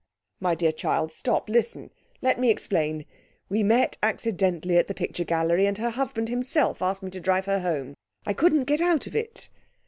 'My 0.39 0.55
dear 0.55 0.71
child, 0.71 1.11
stop, 1.11 1.47
listen! 1.47 1.91
let 2.23 2.39
me 2.39 2.49
explain. 2.49 3.05
We 3.49 3.61
met 3.61 3.99
accidentally 4.01 4.77
at 4.77 4.87
the 4.87 4.95
picture 4.95 5.23
gallery, 5.23 5.67
and 5.67 5.77
her 5.77 5.91
husband 5.91 6.27
himself 6.27 6.81
asked 6.81 7.03
me 7.03 7.11
to 7.11 7.19
drive 7.19 7.45
her 7.45 7.59
home. 7.59 7.93
I 8.25 8.33
couldn't 8.33 8.63
get 8.63 8.81
out 8.81 9.05
of 9.05 9.15
it.' 9.15 9.51